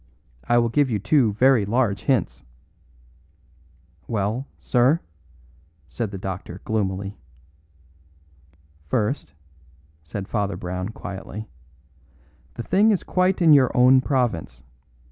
[0.45, 2.43] I will give you two very large hints."
[4.07, 4.99] "Well, sir?"
[5.87, 7.19] said the doctor gloomily.
[8.87, 9.33] "First,"
[10.03, 11.49] said Father Brown quietly,
[12.55, 14.63] "the thing is quite in your own province.